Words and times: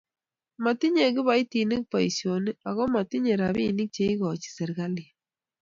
matinyei 0.63 1.15
kiboitinik 1.15 1.83
boisionik 1.91 2.57
aku 2.69 2.83
matinyei 2.95 3.39
robinik 3.41 3.89
che 3.95 4.03
ikochini 4.13 4.55
serikalit. 4.57 5.09